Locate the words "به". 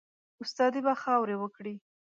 0.85-0.93